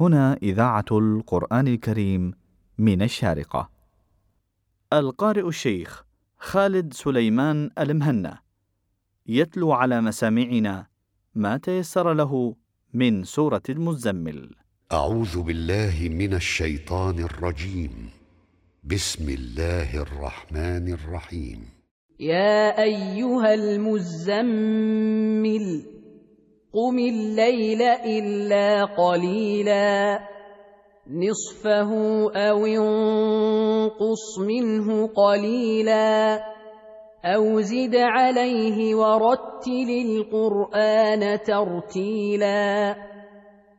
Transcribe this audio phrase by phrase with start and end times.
[0.00, 2.32] هنا إذاعة القرآن الكريم
[2.78, 3.70] من الشارقة.
[4.92, 6.04] القارئ الشيخ
[6.38, 8.38] خالد سليمان المهنا
[9.26, 10.86] يتلو على مسامعنا
[11.34, 12.56] ما تيسر له
[12.94, 14.50] من سورة المزمل.
[14.92, 18.10] أعوذ بالله من الشيطان الرجيم.
[18.84, 21.68] بسم الله الرحمن الرحيم.
[22.20, 24.74] يا أيها المزمل
[26.74, 30.20] قم الليل إلا قليلا.
[31.10, 31.90] نصفه
[32.36, 36.40] أو انقص منه قليلا.
[37.24, 42.96] أو زد عليه ورتل القرآن ترتيلا.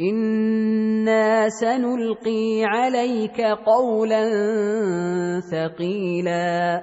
[0.00, 4.24] إنا سنلقي عليك قولا
[5.52, 6.82] ثقيلا.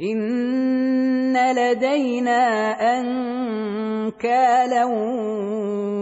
[0.00, 2.42] إن لدينا
[2.98, 4.84] أنكالا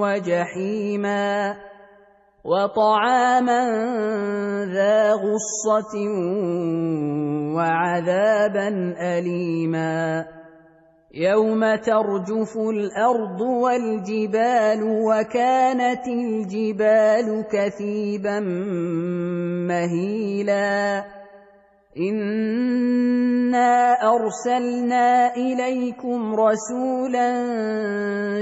[0.00, 1.56] وجحيما
[2.44, 3.62] وطعاما
[4.64, 5.94] ذا غصة
[7.54, 8.68] وعذابا
[9.18, 10.26] أليما
[11.14, 18.40] يوم ترجف الأرض والجبال وكانت الجبال كثيبا
[19.68, 21.19] مهيلاً
[21.96, 27.28] انا ارسلنا اليكم رسولا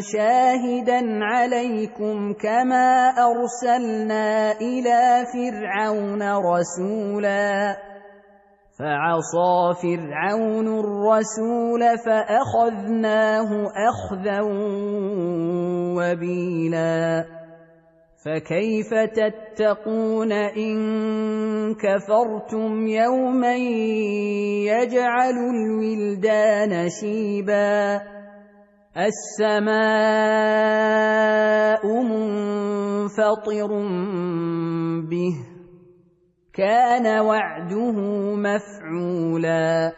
[0.00, 7.76] شاهدا عليكم كما ارسلنا إلى فرعون رسولا
[8.78, 13.50] فعصى فرعون الرسول فاخذناه
[13.88, 14.40] اخذا
[15.96, 17.37] وبيلا
[18.24, 20.76] فكيف تتقون إن
[21.74, 23.56] كفرتم يوما
[24.66, 28.00] يجعل الولدان شيبا
[28.96, 29.78] السماء
[32.02, 33.68] منفطر
[35.10, 35.34] به
[36.54, 37.96] كان وعده
[38.34, 39.92] مفعولا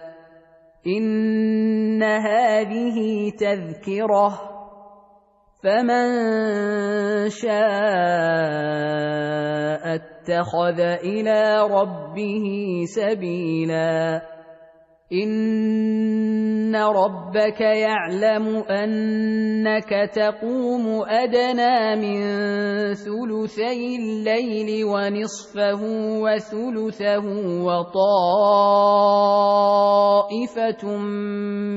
[0.87, 4.60] إن هذه تذكرة
[5.63, 6.09] فمن
[7.31, 7.61] شاء
[9.95, 12.47] اتخذ إلى ربه
[12.85, 14.23] سبيلا
[15.13, 22.21] ان ربك يعلم انك تقوم ادنى من
[22.95, 25.83] ثلثي الليل ونصفه
[26.23, 27.27] وثلثه
[27.65, 28.17] وطائفه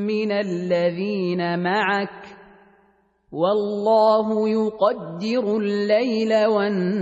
[0.07, 2.42] من الذين معك
[3.33, 6.93] والله يقدر الليل والنهار.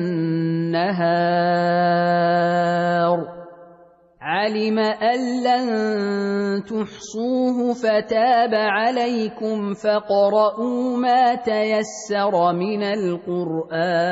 [4.22, 5.68] علم أن لن
[6.64, 14.12] تحصوه فتاب عليكم فاقرؤوا ما تيسر من القرآن.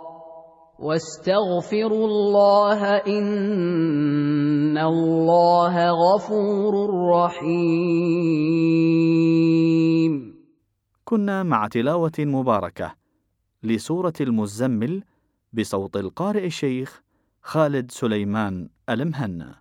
[0.81, 6.73] واستغفروا الله إن الله غفور
[7.13, 8.61] رحيم.
[11.05, 12.95] كنا مع تلاوة مباركة
[13.63, 15.03] لسورة المزمل
[15.53, 17.01] بصوت القارئ الشيخ
[17.41, 19.60] خالد سليمان المهنا